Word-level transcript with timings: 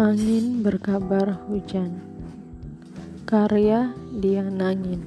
Angin 0.00 0.64
berkabar 0.64 1.44
hujan. 1.44 2.00
Karya 3.28 3.92
Dian 4.16 4.56
Angin 4.56 5.04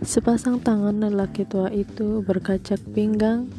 Sepasang 0.00 0.56
tangan 0.64 0.96
lelaki 0.96 1.44
tua 1.44 1.68
itu 1.68 2.24
berkacak 2.24 2.80
pinggang. 2.96 3.52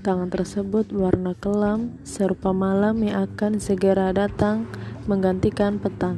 Tangan 0.00 0.32
tersebut 0.32 0.88
warna 0.96 1.36
kelam 1.36 2.00
Serupa 2.00 2.56
malam 2.56 3.04
yang 3.04 3.28
akan 3.28 3.60
segera 3.60 4.08
datang 4.16 4.72
Menggantikan 5.04 5.76
petang. 5.76 6.16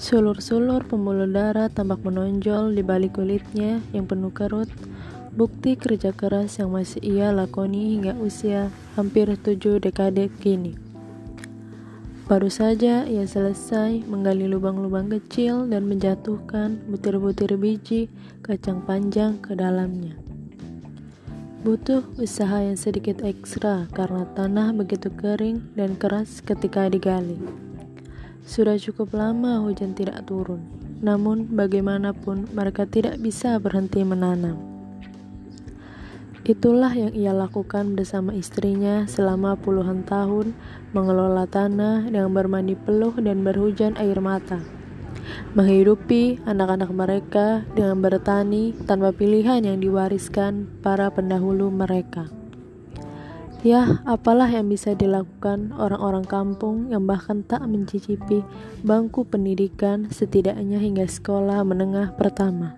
Sulur-sulur 0.00 0.88
pembuluh 0.88 1.28
darah 1.28 1.68
tampak 1.68 2.00
menonjol 2.00 2.72
di 2.72 2.80
balik 2.80 3.20
kulitnya 3.20 3.84
yang 3.92 4.08
penuh 4.08 4.32
kerut 4.32 4.72
Bukti 5.32 5.80
kerja 5.80 6.12
keras 6.12 6.60
yang 6.60 6.76
masih 6.76 7.00
ia 7.00 7.32
lakoni 7.32 7.96
hingga 7.96 8.12
usia 8.20 8.68
hampir 9.00 9.32
tujuh 9.32 9.80
dekade 9.80 10.28
kini. 10.28 10.76
Baru 12.28 12.52
saja 12.52 13.08
ia 13.08 13.24
selesai 13.24 14.04
menggali 14.04 14.44
lubang-lubang 14.44 15.08
kecil 15.08 15.64
dan 15.72 15.88
menjatuhkan 15.88 16.84
butir-butir 16.84 17.56
biji 17.56 18.12
kacang 18.44 18.84
panjang 18.84 19.40
ke 19.40 19.56
dalamnya. 19.56 20.20
Butuh 21.64 22.04
usaha 22.20 22.60
yang 22.60 22.76
sedikit 22.76 23.24
ekstra 23.24 23.88
karena 23.96 24.28
tanah 24.36 24.76
begitu 24.76 25.08
kering 25.16 25.64
dan 25.72 25.96
keras 25.96 26.44
ketika 26.44 26.92
digali. 26.92 27.40
Sudah 28.44 28.76
cukup 28.76 29.16
lama 29.16 29.64
hujan 29.64 29.96
tidak 29.96 30.28
turun, 30.28 30.60
namun 31.00 31.48
bagaimanapun 31.48 32.52
mereka 32.52 32.84
tidak 32.84 33.16
bisa 33.16 33.56
berhenti 33.56 34.04
menanam. 34.04 34.71
Itulah 36.42 36.90
yang 36.90 37.14
ia 37.14 37.30
lakukan 37.30 37.94
bersama 37.94 38.34
istrinya 38.34 39.06
selama 39.06 39.54
puluhan 39.54 40.02
tahun 40.02 40.50
mengelola 40.90 41.46
tanah 41.46 42.10
dengan 42.10 42.34
bermandi 42.34 42.74
peluh 42.74 43.14
dan 43.14 43.46
berhujan 43.46 43.94
air 43.94 44.18
mata. 44.18 44.58
Menghidupi 45.54 46.42
anak-anak 46.42 46.90
mereka 46.90 47.62
dengan 47.78 48.02
bertani 48.02 48.74
tanpa 48.90 49.14
pilihan 49.14 49.62
yang 49.62 49.78
diwariskan 49.78 50.66
para 50.82 51.14
pendahulu 51.14 51.70
mereka. 51.70 52.26
Ya, 53.62 54.02
apalah 54.02 54.50
yang 54.50 54.66
bisa 54.66 54.98
dilakukan 54.98 55.70
orang-orang 55.78 56.26
kampung 56.26 56.90
yang 56.90 57.06
bahkan 57.06 57.46
tak 57.46 57.62
mencicipi 57.62 58.42
bangku 58.82 59.22
pendidikan 59.22 60.10
setidaknya 60.10 60.82
hingga 60.82 61.06
sekolah 61.06 61.62
menengah 61.62 62.18
pertama. 62.18 62.74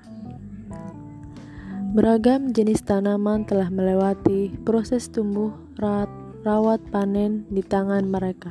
Beragam 1.94 2.50
jenis 2.50 2.82
tanaman 2.82 3.46
telah 3.46 3.70
melewati 3.70 4.50
proses 4.66 5.06
tumbuh, 5.06 5.54
rat, 5.78 6.10
rawat, 6.42 6.82
panen 6.90 7.46
di 7.54 7.62
tangan 7.62 8.02
mereka. 8.10 8.50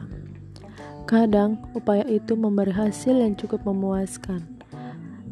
Kadang 1.03 1.59
upaya 1.75 2.07
itu 2.07 2.39
memberi 2.39 2.71
hasil 2.71 3.19
yang 3.19 3.35
cukup 3.35 3.67
memuaskan, 3.67 4.47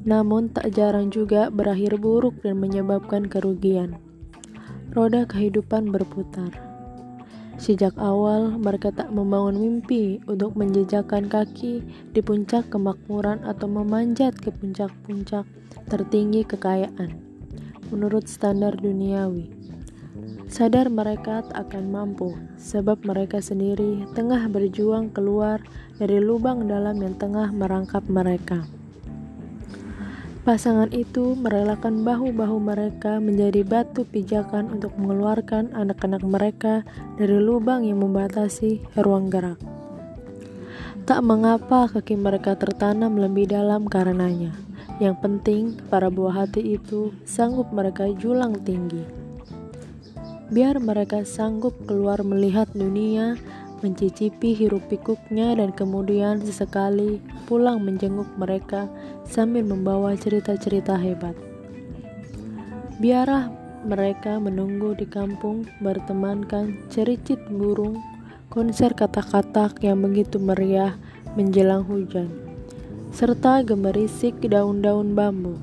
namun 0.04 0.52
tak 0.52 0.76
jarang 0.76 1.08
juga 1.08 1.48
berakhir 1.48 1.96
buruk 2.04 2.36
dan 2.44 2.60
menyebabkan 2.60 3.32
kerugian. 3.32 3.96
Roda 4.92 5.24
kehidupan 5.24 5.96
berputar. 5.96 6.52
Sejak 7.56 7.96
awal, 7.96 8.60
mereka 8.60 8.92
tak 8.92 9.08
membangun 9.16 9.56
mimpi 9.56 10.20
untuk 10.28 10.60
menjejakkan 10.60 11.32
kaki 11.32 11.80
di 12.12 12.20
puncak 12.20 12.68
kemakmuran 12.68 13.40
atau 13.48 13.72
memanjat 13.72 14.36
ke 14.36 14.52
puncak-puncak 14.52 15.48
tertinggi 15.88 16.44
kekayaan 16.44 17.31
menurut 17.92 18.26
standar 18.26 18.74
duniawi. 18.80 19.52
Sadar 20.52 20.92
mereka 20.92 21.48
tak 21.48 21.72
akan 21.72 21.84
mampu, 21.92 22.36
sebab 22.60 23.08
mereka 23.08 23.40
sendiri 23.40 24.04
tengah 24.12 24.52
berjuang 24.52 25.12
keluar 25.12 25.64
dari 25.96 26.20
lubang 26.20 26.68
dalam 26.68 27.00
yang 27.00 27.16
tengah 27.16 27.52
merangkap 27.56 28.04
mereka. 28.12 28.68
Pasangan 30.42 30.90
itu 30.90 31.38
merelakan 31.38 32.02
bahu-bahu 32.02 32.58
mereka 32.58 33.22
menjadi 33.22 33.62
batu 33.62 34.02
pijakan 34.10 34.74
untuk 34.74 34.90
mengeluarkan 34.98 35.70
anak-anak 35.78 36.26
mereka 36.26 36.82
dari 37.22 37.38
lubang 37.38 37.86
yang 37.86 38.02
membatasi 38.02 38.82
ruang 38.98 39.30
gerak. 39.30 39.62
Tak 41.06 41.22
mengapa 41.22 41.86
kaki 41.94 42.18
mereka 42.18 42.58
tertanam 42.58 43.22
lebih 43.22 43.54
dalam 43.54 43.86
karenanya. 43.86 44.58
Yang 45.02 45.18
penting, 45.18 45.64
para 45.90 46.14
buah 46.14 46.46
hati 46.46 46.78
itu 46.78 47.10
sanggup 47.26 47.74
mereka 47.74 48.06
julang 48.22 48.54
tinggi. 48.62 49.02
Biar 50.54 50.78
mereka 50.78 51.26
sanggup 51.26 51.74
keluar 51.90 52.22
melihat 52.22 52.70
dunia, 52.78 53.34
mencicipi 53.82 54.54
hiruk 54.54 54.86
pikuknya 54.94 55.58
dan 55.58 55.74
kemudian 55.74 56.38
sesekali 56.46 57.18
pulang 57.50 57.82
menjenguk 57.82 58.30
mereka 58.38 58.86
sambil 59.26 59.66
membawa 59.66 60.14
cerita-cerita 60.14 60.94
hebat. 61.02 61.34
Biarlah 63.02 63.50
mereka 63.82 64.38
menunggu 64.38 64.94
di 64.94 65.10
kampung 65.10 65.66
bertemankan 65.82 66.78
cericit 66.94 67.42
burung, 67.50 67.98
konser 68.54 68.94
kata-kata 68.94 69.74
yang 69.82 69.98
begitu 70.06 70.38
meriah 70.38 70.94
menjelang 71.34 71.82
hujan 71.90 72.51
serta 73.12 73.60
gemerisik 73.60 74.40
daun-daun 74.40 75.12
bambu. 75.12 75.60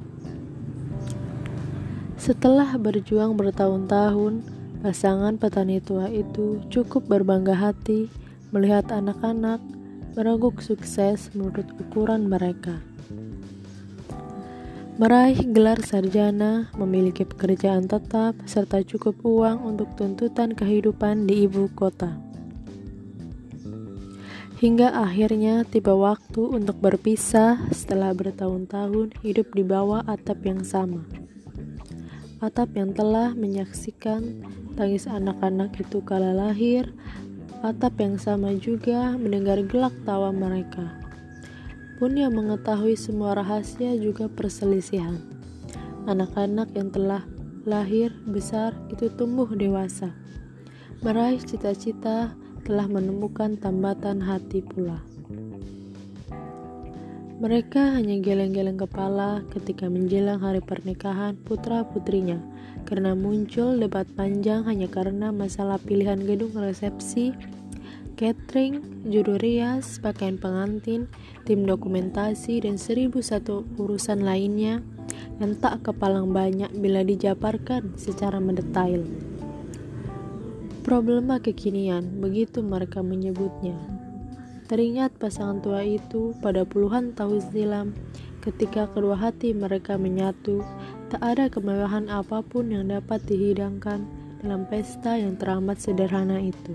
Setelah 2.20 2.76
berjuang 2.76 3.40
bertahun-tahun, 3.40 4.44
pasangan 4.84 5.40
petani 5.40 5.80
tua 5.80 6.12
itu 6.12 6.60
cukup 6.68 7.08
berbangga 7.08 7.56
hati 7.56 8.12
melihat 8.52 8.92
anak-anak 8.92 9.64
merenguk 10.12 10.60
sukses 10.60 11.32
menurut 11.32 11.64
ukuran 11.80 12.28
mereka. 12.28 12.84
Meraih 15.00 15.40
gelar 15.48 15.80
sarjana, 15.80 16.68
memiliki 16.76 17.22
pekerjaan 17.22 17.88
tetap, 17.88 18.34
serta 18.44 18.82
cukup 18.82 19.14
uang 19.24 19.62
untuk 19.62 19.88
tuntutan 19.94 20.52
kehidupan 20.52 21.24
di 21.24 21.46
ibu 21.46 21.70
kota. 21.72 22.27
Hingga 24.58 24.90
akhirnya 24.90 25.62
tiba 25.62 25.94
waktu 25.94 26.42
untuk 26.42 26.82
berpisah 26.82 27.70
setelah 27.70 28.10
bertahun-tahun 28.10 29.14
hidup 29.22 29.54
di 29.54 29.62
bawah 29.62 30.02
atap 30.02 30.42
yang 30.42 30.66
sama. 30.66 31.06
Atap 32.42 32.74
yang 32.74 32.90
telah 32.90 33.38
menyaksikan 33.38 34.42
tangis 34.74 35.06
anak-anak 35.06 35.78
itu 35.78 36.02
kala 36.02 36.34
lahir, 36.34 36.90
atap 37.62 38.02
yang 38.02 38.18
sama 38.18 38.50
juga 38.58 39.14
mendengar 39.14 39.62
gelak 39.62 39.94
tawa 40.02 40.34
mereka. 40.34 40.90
Pun 42.02 42.18
yang 42.18 42.34
mengetahui 42.34 42.98
semua 42.98 43.38
rahasia 43.38 43.94
juga 43.94 44.26
perselisihan. 44.26 45.22
Anak-anak 46.10 46.74
yang 46.74 46.90
telah 46.90 47.22
lahir 47.62 48.10
besar 48.26 48.74
itu 48.90 49.06
tumbuh 49.06 49.46
dewasa, 49.54 50.10
meraih 51.06 51.38
cita-cita 51.38 52.34
telah 52.68 52.84
menemukan 52.84 53.56
tambatan 53.56 54.20
hati 54.20 54.60
pula. 54.60 55.00
Mereka 57.40 57.96
hanya 57.96 58.20
geleng-geleng 58.20 58.76
kepala 58.76 59.40
ketika 59.56 59.88
menjelang 59.88 60.44
hari 60.44 60.60
pernikahan 60.60 61.32
putra-putrinya, 61.48 62.36
karena 62.84 63.16
muncul 63.16 63.72
debat 63.80 64.04
panjang 64.12 64.68
hanya 64.68 64.84
karena 64.84 65.32
masalah 65.32 65.80
pilihan 65.80 66.20
gedung 66.20 66.52
resepsi, 66.52 67.32
catering, 68.20 68.82
judul 69.06 69.38
rias, 69.38 70.02
pakaian 70.02 70.36
pengantin, 70.36 71.06
tim 71.48 71.64
dokumentasi, 71.64 72.66
dan 72.68 72.76
seribu 72.76 73.22
satu 73.24 73.64
urusan 73.78 74.26
lainnya 74.26 74.84
yang 75.38 75.54
tak 75.56 75.86
kepalang 75.86 76.34
banyak 76.34 76.68
bila 76.82 77.06
dijabarkan 77.06 77.94
secara 77.94 78.42
mendetail. 78.42 79.06
Problema 80.88 81.36
kekinian, 81.36 82.16
begitu 82.16 82.64
mereka 82.64 83.04
menyebutnya. 83.04 83.76
Teringat 84.72 85.12
pasangan 85.20 85.60
tua 85.60 85.84
itu 85.84 86.32
pada 86.40 86.64
puluhan 86.64 87.12
tahun 87.12 87.44
silam, 87.52 87.92
ketika 88.40 88.88
kedua 88.96 89.12
hati 89.12 89.52
mereka 89.52 90.00
menyatu, 90.00 90.64
tak 91.12 91.20
ada 91.20 91.52
kemewahan 91.52 92.08
apa 92.08 92.40
pun 92.40 92.72
yang 92.72 92.88
dapat 92.88 93.20
dihidangkan 93.28 94.08
dalam 94.40 94.64
pesta 94.64 95.20
yang 95.20 95.36
teramat 95.36 95.76
sederhana 95.76 96.40
itu. 96.40 96.72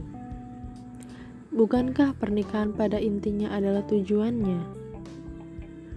Bukankah 1.49 2.13
pernikahan 2.13 2.69
pada 2.69 3.01
intinya 3.01 3.49
adalah 3.49 3.81
tujuannya? 3.89 4.61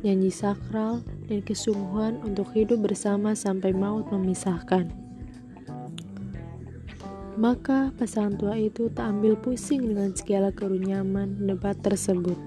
Nyanyi 0.08 0.32
sakral 0.32 1.04
dan 1.28 1.44
kesungguhan 1.44 2.24
untuk 2.24 2.48
hidup 2.56 2.80
bersama 2.80 3.36
sampai 3.36 3.76
maut 3.76 4.08
memisahkan. 4.08 5.05
Maka 7.36 7.92
pasangan 8.00 8.40
tua 8.40 8.56
itu 8.56 8.88
tak 8.96 9.12
ambil 9.12 9.36
pusing 9.36 9.92
dengan 9.92 10.16
segala 10.16 10.48
kerunyaman 10.56 11.44
debat 11.44 11.76
tersebut. 11.84 12.40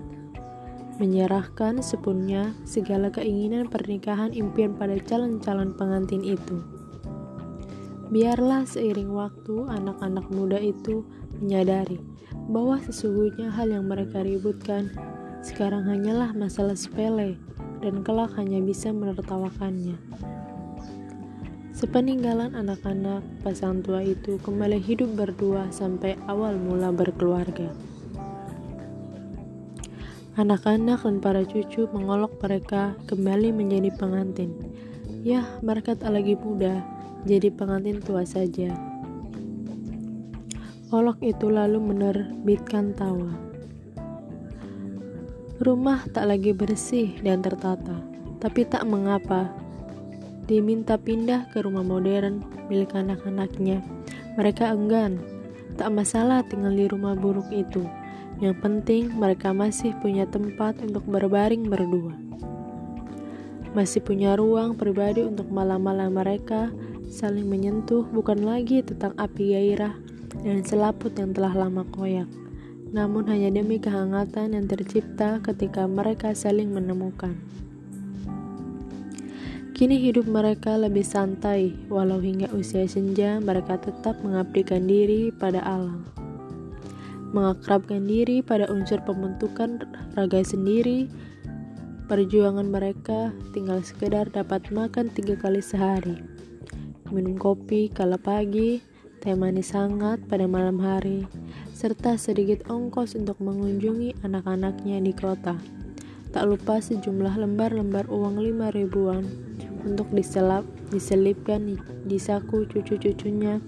Menyerahkan 0.98 1.86
sepenuhnya 1.86 2.58
segala 2.66 3.14
keinginan 3.14 3.70
pernikahan 3.70 4.34
impian 4.34 4.74
pada 4.74 4.98
calon-calon 4.98 5.78
pengantin 5.78 6.26
itu. 6.26 6.66
Biarlah 8.10 8.66
seiring 8.66 9.14
waktu 9.14 9.70
anak-anak 9.70 10.26
muda 10.34 10.58
itu 10.58 11.06
menyadari 11.38 12.02
bahwa 12.50 12.82
sesungguhnya 12.82 13.54
hal 13.54 13.70
yang 13.70 13.86
mereka 13.86 14.26
ributkan 14.26 14.90
sekarang 15.46 15.86
hanyalah 15.86 16.34
masalah 16.34 16.74
sepele 16.74 17.38
dan 17.86 18.02
kelak 18.02 18.34
hanya 18.36 18.58
bisa 18.60 18.90
menertawakannya. 18.90 19.96
Sepeninggalan 21.80 22.60
anak-anak, 22.60 23.24
pasangan 23.40 23.80
tua 23.80 24.04
itu 24.04 24.36
kembali 24.44 24.84
hidup 24.84 25.16
berdua 25.16 25.72
sampai 25.72 26.20
awal 26.28 26.60
mula 26.60 26.92
berkeluarga. 26.92 27.72
Anak-anak 30.36 31.08
dan 31.08 31.24
para 31.24 31.40
cucu 31.48 31.88
mengolok 31.96 32.36
mereka 32.44 33.00
kembali 33.08 33.56
menjadi 33.56 33.96
pengantin. 33.96 34.52
Ya, 35.24 35.48
mereka 35.64 35.96
tak 35.96 36.20
lagi 36.20 36.36
muda, 36.36 36.84
jadi 37.24 37.48
pengantin 37.48 38.04
tua 38.04 38.28
saja. 38.28 38.76
Olok 40.92 41.24
itu 41.24 41.48
lalu 41.48 41.80
menerbitkan 41.80 42.92
tawa. 42.92 43.32
Rumah 45.64 46.12
tak 46.12 46.28
lagi 46.28 46.52
bersih 46.52 47.16
dan 47.24 47.40
tertata, 47.40 48.04
tapi 48.44 48.68
tak 48.68 48.84
mengapa 48.84 49.69
diminta 50.50 50.98
pindah 50.98 51.54
ke 51.54 51.62
rumah 51.62 51.86
modern 51.86 52.42
milik 52.66 52.98
anak-anaknya. 52.98 53.86
Mereka 54.34 54.74
enggan, 54.74 55.22
tak 55.78 55.94
masalah 55.94 56.42
tinggal 56.50 56.74
di 56.74 56.90
rumah 56.90 57.14
buruk 57.14 57.54
itu. 57.54 57.86
Yang 58.42 58.56
penting 58.66 59.04
mereka 59.14 59.54
masih 59.54 59.94
punya 60.02 60.26
tempat 60.26 60.82
untuk 60.82 61.06
berbaring 61.06 61.70
berdua. 61.70 62.18
Masih 63.78 64.02
punya 64.02 64.34
ruang 64.34 64.74
pribadi 64.74 65.22
untuk 65.22 65.54
malam-malam 65.54 66.18
mereka 66.18 66.74
saling 67.10 67.46
menyentuh 67.46 68.02
bukan 68.10 68.42
lagi 68.42 68.82
tentang 68.82 69.14
api 69.22 69.54
gairah 69.54 69.94
dan 70.42 70.66
selaput 70.66 71.14
yang 71.18 71.34
telah 71.34 71.54
lama 71.54 71.86
koyak, 71.94 72.30
namun 72.90 73.26
hanya 73.30 73.54
demi 73.54 73.78
kehangatan 73.78 74.58
yang 74.58 74.66
tercipta 74.66 75.42
ketika 75.42 75.86
mereka 75.86 76.34
saling 76.34 76.74
menemukan. 76.74 77.38
Kini 79.80 79.96
hidup 79.96 80.28
mereka 80.28 80.76
lebih 80.76 81.08
santai, 81.08 81.72
walau 81.88 82.20
hingga 82.20 82.52
usia 82.52 82.84
senja 82.84 83.40
mereka 83.40 83.80
tetap 83.80 84.20
mengabdikan 84.28 84.84
diri 84.84 85.32
pada 85.32 85.64
alam. 85.64 86.04
Mengakrabkan 87.32 88.04
diri 88.04 88.44
pada 88.44 88.68
unsur 88.68 89.00
pembentukan 89.08 89.80
raga 90.20 90.44
sendiri, 90.44 91.08
perjuangan 92.12 92.68
mereka 92.68 93.32
tinggal 93.56 93.80
sekedar 93.80 94.28
dapat 94.28 94.68
makan 94.68 95.16
tiga 95.16 95.40
kali 95.40 95.64
sehari. 95.64 96.20
Minum 97.08 97.40
kopi 97.40 97.88
kala 97.88 98.20
pagi, 98.20 98.84
teh 99.24 99.32
manis 99.32 99.72
hangat 99.72 100.20
pada 100.28 100.44
malam 100.44 100.76
hari, 100.84 101.24
serta 101.72 102.20
sedikit 102.20 102.68
ongkos 102.68 103.16
untuk 103.16 103.40
mengunjungi 103.40 104.28
anak-anaknya 104.28 105.00
di 105.00 105.16
kota. 105.16 105.56
Tak 106.36 106.44
lupa 106.52 106.84
sejumlah 106.84 107.40
lembar-lembar 107.40 108.12
uang 108.12 108.44
lima 108.44 108.76
ribuan 108.76 109.50
untuk 109.86 110.12
diselap, 110.12 110.68
diselipkan 110.92 111.80
di 112.06 112.18
saku 112.18 112.68
cucu-cucunya 112.68 113.62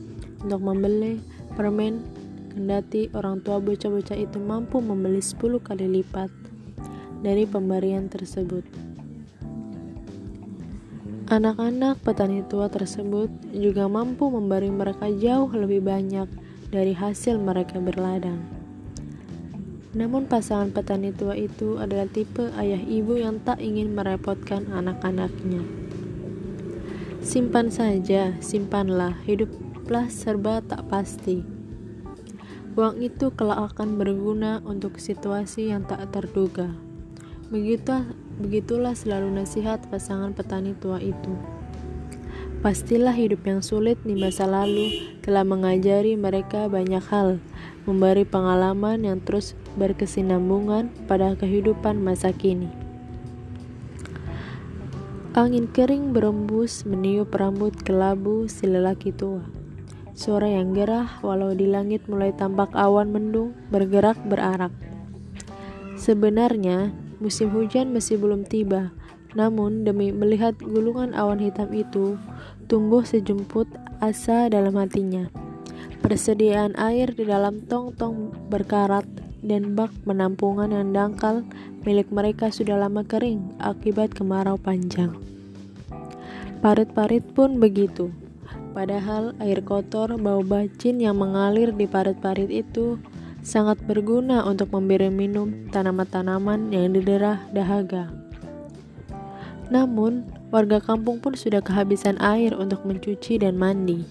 untuk 0.43 0.61
membeli 0.63 1.21
permen 1.55 2.01
kendati 2.51 3.07
orang 3.15 3.39
tua 3.39 3.63
bocah-bocah 3.63 4.17
itu 4.19 4.37
mampu 4.39 4.83
membeli 4.83 5.23
10 5.23 5.39
kali 5.63 5.87
lipat 5.87 6.29
dari 7.23 7.47
pemberian 7.47 8.11
tersebut. 8.11 8.65
Anak-anak 11.31 12.03
petani 12.03 12.43
tua 12.43 12.67
tersebut 12.67 13.31
juga 13.55 13.87
mampu 13.87 14.27
memberi 14.27 14.67
mereka 14.67 15.07
jauh 15.07 15.47
lebih 15.47 15.79
banyak 15.79 16.27
dari 16.75 16.91
hasil 16.91 17.39
mereka 17.39 17.79
berladang. 17.79 18.43
Namun 19.95 20.27
pasangan 20.27 20.75
petani 20.75 21.15
tua 21.15 21.39
itu 21.39 21.79
adalah 21.79 22.07
tipe 22.11 22.51
ayah 22.59 22.79
ibu 22.79 23.15
yang 23.15 23.39
tak 23.43 23.63
ingin 23.63 23.95
merepotkan 23.95 24.67
anak-anaknya. 24.75 25.80
Simpan 27.21 27.69
saja, 27.69 28.33
simpanlah, 28.41 29.13
hiduplah 29.29 30.09
serba 30.09 30.57
tak 30.65 30.89
pasti. 30.89 31.45
Uang 32.73 32.97
itu 32.97 33.29
kelak 33.37 33.77
akan 33.77 34.01
berguna 34.01 34.57
untuk 34.65 34.97
situasi 34.97 35.69
yang 35.69 35.85
tak 35.85 36.09
terduga. 36.09 36.73
Begitu, 37.53 38.09
begitulah 38.41 38.97
selalu 38.97 39.37
nasihat 39.37 39.85
pasangan 39.93 40.33
petani 40.33 40.73
tua 40.73 40.97
itu. 40.97 41.37
Pastilah 42.65 43.13
hidup 43.13 43.45
yang 43.45 43.61
sulit 43.61 44.01
di 44.01 44.17
masa 44.17 44.49
lalu 44.49 45.13
telah 45.21 45.45
mengajari 45.45 46.17
mereka 46.17 46.65
banyak 46.73 47.05
hal, 47.05 47.37
memberi 47.85 48.25
pengalaman 48.25 49.05
yang 49.05 49.21
terus 49.21 49.53
berkesinambungan 49.77 50.89
pada 51.05 51.37
kehidupan 51.37 52.01
masa 52.01 52.33
kini. 52.33 52.80
Angin 55.31 55.71
kering 55.71 56.11
berembus 56.11 56.83
meniup 56.83 57.31
rambut 57.31 57.71
kelabu 57.87 58.51
si 58.51 58.67
lelaki 58.67 59.15
tua. 59.15 59.47
Suara 60.11 60.51
yang 60.51 60.75
gerah 60.75 61.23
walau 61.23 61.55
di 61.55 61.71
langit 61.71 62.03
mulai 62.11 62.35
tampak 62.35 62.75
awan 62.75 63.15
mendung 63.15 63.55
bergerak 63.71 64.19
berarak. 64.27 64.75
Sebenarnya 65.95 66.91
musim 67.23 67.47
hujan 67.55 67.95
masih 67.95 68.19
belum 68.19 68.43
tiba, 68.43 68.91
namun 69.31 69.87
demi 69.87 70.11
melihat 70.11 70.59
gulungan 70.59 71.15
awan 71.15 71.39
hitam 71.39 71.71
itu, 71.71 72.19
tumbuh 72.67 73.07
sejumput 73.07 73.71
asa 74.03 74.51
dalam 74.51 74.75
hatinya. 74.75 75.31
Persediaan 76.03 76.75
air 76.75 77.07
di 77.15 77.23
dalam 77.23 77.63
tong-tong 77.71 78.35
berkarat 78.51 79.07
dan 79.41 79.73
bak 79.73 79.89
penampungan 80.05 80.69
yang 80.69 80.93
dangkal 80.93 81.45
milik 81.85 82.09
mereka 82.13 82.53
sudah 82.53 82.77
lama 82.77 83.01
kering 83.01 83.57
akibat 83.57 84.13
kemarau 84.13 84.57
panjang. 84.57 85.13
Parit-parit 86.61 87.25
pun 87.33 87.57
begitu. 87.57 88.13
Padahal 88.71 89.35
air 89.41 89.59
kotor 89.65 90.15
bau 90.15 90.45
bacin 90.45 91.01
yang 91.01 91.19
mengalir 91.19 91.73
di 91.73 91.89
parit-parit 91.89 92.47
itu 92.47 93.01
sangat 93.41 93.81
berguna 93.83 94.45
untuk 94.45 94.69
memberi 94.71 95.09
minum 95.09 95.67
tanaman-tanaman 95.73 96.69
yang 96.69 96.93
diderah 96.93 97.41
dahaga. 97.51 98.13
Namun, 99.73 100.27
warga 100.53 100.77
kampung 100.83 101.17
pun 101.23 101.33
sudah 101.33 101.63
kehabisan 101.63 102.19
air 102.21 102.53
untuk 102.53 102.85
mencuci 102.85 103.41
dan 103.41 103.57
mandi. 103.57 104.05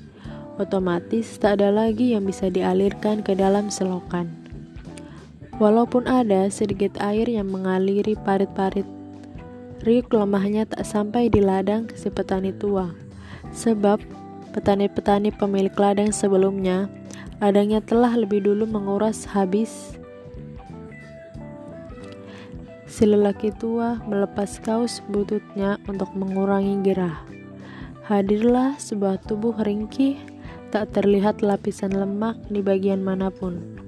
Otomatis 0.59 1.39
tak 1.39 1.61
ada 1.61 1.73
lagi 1.73 2.13
yang 2.17 2.27
bisa 2.27 2.51
dialirkan 2.51 3.23
ke 3.25 3.33
dalam 3.33 3.73
selokan. 3.73 4.40
Walaupun 5.61 6.09
ada 6.09 6.49
sedikit 6.49 6.97
air 7.05 7.29
yang 7.29 7.53
mengaliri 7.53 8.17
parit-parit, 8.17 8.89
riuk 9.85 10.09
lemahnya 10.09 10.65
tak 10.65 10.89
sampai 10.89 11.29
di 11.29 11.45
ladang 11.45 11.85
si 11.93 12.09
petani 12.09 12.49
tua. 12.49 12.89
Sebab 13.53 14.01
petani-petani 14.57 15.29
pemilik 15.37 15.77
ladang 15.77 16.17
sebelumnya, 16.17 16.89
ladangnya 17.45 17.85
telah 17.85 18.17
lebih 18.17 18.41
dulu 18.41 18.65
menguras 18.65 19.29
habis. 19.29 20.01
Si 22.89 23.05
lelaki 23.05 23.53
tua 23.53 24.01
melepas 24.09 24.65
kaos 24.65 25.05
bututnya 25.13 25.77
untuk 25.85 26.09
mengurangi 26.17 26.81
gerah. 26.81 27.21
Hadirlah 28.09 28.81
sebuah 28.81 29.29
tubuh 29.29 29.53
ringkih, 29.61 30.17
tak 30.73 30.97
terlihat 30.97 31.45
lapisan 31.45 31.93
lemak 31.93 32.41
di 32.49 32.65
bagian 32.65 33.05
mana 33.05 33.29
pun. 33.29 33.80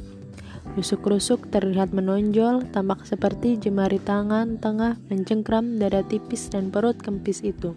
Rusuk-rusuk 0.73 1.52
terlihat 1.52 1.93
menonjol, 1.93 2.64
tampak 2.73 3.05
seperti 3.05 3.61
jemari 3.61 4.00
tangan 4.00 4.57
tengah 4.57 4.97
mencengkram 5.12 5.76
dada 5.76 6.00
tipis 6.00 6.49
dan 6.49 6.73
perut 6.73 6.97
kempis 6.97 7.45
itu. 7.45 7.76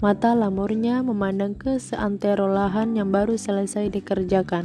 Mata 0.00 0.32
lamurnya 0.32 1.04
memandang 1.04 1.52
ke 1.52 1.76
seantero 1.76 2.48
lahan 2.48 2.96
yang 2.96 3.12
baru 3.12 3.36
selesai 3.36 3.92
dikerjakan. 3.92 4.64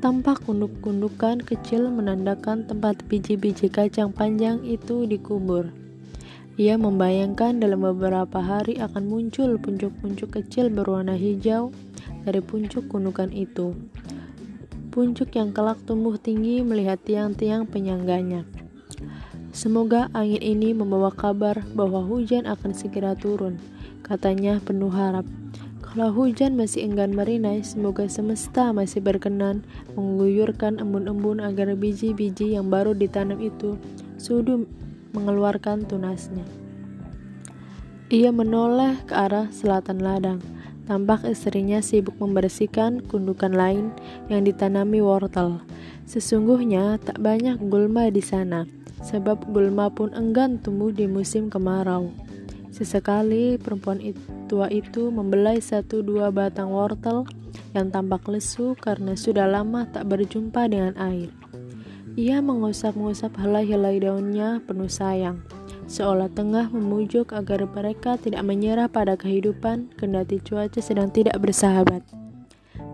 Tampak 0.00 0.48
kunduk-kundukan 0.48 1.44
kecil 1.44 1.92
menandakan 1.92 2.64
tempat 2.64 3.04
biji-biji 3.12 3.68
kacang 3.68 4.16
panjang 4.16 4.64
itu 4.64 5.04
dikubur. 5.04 5.68
Ia 6.56 6.80
membayangkan 6.80 7.60
dalam 7.60 7.84
beberapa 7.84 8.40
hari 8.40 8.80
akan 8.80 9.12
muncul 9.12 9.60
puncuk-puncuk 9.60 10.40
kecil 10.40 10.72
berwarna 10.72 11.12
hijau 11.12 11.68
dari 12.24 12.40
puncuk 12.40 12.88
gundukan 12.88 13.28
itu 13.28 13.76
puncuk 14.96 15.36
yang 15.36 15.52
kelak 15.52 15.76
tumbuh 15.84 16.16
tinggi 16.16 16.64
melihat 16.64 16.96
tiang-tiang 17.04 17.68
penyangganya. 17.68 18.48
Semoga 19.52 20.08
angin 20.16 20.40
ini 20.40 20.72
membawa 20.72 21.12
kabar 21.12 21.60
bahwa 21.76 22.00
hujan 22.00 22.48
akan 22.48 22.72
segera 22.72 23.12
turun, 23.12 23.60
katanya 24.00 24.56
penuh 24.56 24.88
harap. 24.88 25.28
Kalau 25.84 26.16
hujan 26.16 26.56
masih 26.56 26.88
enggan 26.88 27.12
merinai, 27.12 27.60
semoga 27.60 28.08
semesta 28.08 28.72
masih 28.72 29.04
berkenan 29.04 29.68
mengguyurkan 30.00 30.80
embun-embun 30.80 31.44
agar 31.44 31.76
biji-biji 31.76 32.56
yang 32.56 32.72
baru 32.72 32.96
ditanam 32.96 33.36
itu 33.36 33.76
sudah 34.16 34.64
mengeluarkan 35.12 35.84
tunasnya. 35.84 36.48
Ia 38.08 38.32
menoleh 38.32 38.96
ke 39.04 39.12
arah 39.12 39.52
selatan 39.52 40.00
ladang. 40.00 40.40
Tampak 40.86 41.26
istrinya 41.26 41.82
sibuk 41.82 42.14
membersihkan 42.22 43.02
kundukan 43.10 43.50
lain 43.50 43.90
yang 44.30 44.46
ditanami 44.46 45.02
wortel. 45.02 45.58
Sesungguhnya 46.06 47.02
tak 47.02 47.18
banyak 47.18 47.58
gulma 47.66 48.06
di 48.06 48.22
sana, 48.22 48.70
sebab 49.02 49.50
gulma 49.50 49.90
pun 49.90 50.14
enggan 50.14 50.62
tumbuh 50.62 50.94
di 50.94 51.10
musim 51.10 51.50
kemarau. 51.50 52.14
Sesekali 52.70 53.58
perempuan 53.58 53.98
tua 54.46 54.70
itu 54.70 55.10
membelai 55.10 55.58
satu 55.58 56.06
dua 56.06 56.30
batang 56.30 56.70
wortel 56.70 57.26
yang 57.74 57.90
tampak 57.90 58.22
lesu 58.30 58.78
karena 58.78 59.18
sudah 59.18 59.50
lama 59.50 59.90
tak 59.90 60.06
berjumpa 60.06 60.70
dengan 60.70 60.94
air. 61.02 61.34
Ia 62.14 62.38
mengusap-ngusap 62.40 63.36
helai-helai 63.42 64.00
daunnya 64.00 64.62
penuh 64.64 64.88
sayang, 64.88 65.42
seolah 65.86 66.30
tengah 66.30 66.70
memujuk 66.70 67.30
agar 67.30 67.66
mereka 67.66 68.18
tidak 68.18 68.42
menyerah 68.42 68.90
pada 68.90 69.14
kehidupan 69.14 69.90
kendati 69.94 70.42
cuaca 70.42 70.78
sedang 70.82 71.10
tidak 71.10 71.38
bersahabat. 71.38 72.02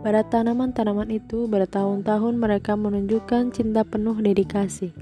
Pada 0.03 0.23
tanaman-tanaman 0.27 1.11
itu 1.15 1.47
bertahun-tahun 1.47 2.35
mereka 2.37 2.75
menunjukkan 2.75 3.55
cinta 3.55 3.83
penuh 3.87 4.19
dedikasi. 4.19 4.93